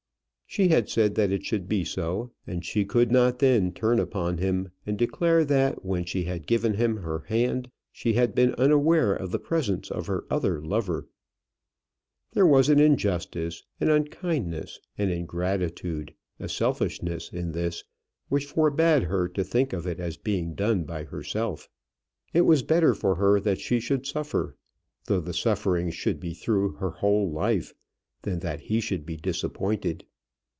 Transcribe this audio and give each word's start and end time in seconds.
She 0.51 0.67
had 0.67 0.89
said 0.89 1.15
that 1.15 1.31
it 1.31 1.45
should 1.45 1.69
be 1.69 1.85
so, 1.85 2.33
and 2.45 2.65
she 2.65 2.83
could 2.83 3.09
not 3.09 3.39
then 3.39 3.71
turn 3.71 3.99
upon 4.01 4.37
him 4.39 4.69
and 4.85 4.97
declare 4.97 5.45
that 5.45 5.85
when 5.85 6.03
she 6.03 6.25
had 6.25 6.45
given 6.45 6.73
him 6.73 6.97
her 6.97 7.19
hand, 7.19 7.71
she 7.89 8.15
had 8.15 8.35
been 8.35 8.53
unaware 8.55 9.13
of 9.13 9.31
the 9.31 9.39
presence 9.39 9.89
of 9.89 10.07
her 10.07 10.25
other 10.29 10.61
lover. 10.61 11.07
There 12.33 12.45
was 12.45 12.67
an 12.67 12.81
injustice, 12.81 13.63
an 13.79 13.89
unkindness, 13.89 14.77
an 14.97 15.09
ingratitude, 15.09 16.13
a 16.37 16.49
selfishness 16.49 17.31
in 17.31 17.53
this, 17.53 17.85
which 18.27 18.45
forbade 18.45 19.03
her 19.03 19.29
to 19.29 19.45
think 19.45 19.71
of 19.71 19.87
it 19.87 20.01
as 20.01 20.17
being 20.17 20.53
done 20.53 20.83
by 20.83 21.05
herself. 21.05 21.69
It 22.33 22.41
was 22.41 22.61
better 22.61 22.93
for 22.93 23.15
her 23.15 23.39
that 23.39 23.61
she 23.61 23.79
should 23.79 24.05
suffer, 24.05 24.57
though 25.05 25.21
the 25.21 25.33
suffering 25.33 25.91
should 25.91 26.19
be 26.19 26.33
through 26.33 26.71
her 26.73 26.89
whole 26.91 27.31
life, 27.31 27.73
than 28.23 28.39
that 28.39 28.59
he 28.59 28.81
should 28.81 29.05
be 29.05 29.15
disappointed. 29.15 30.03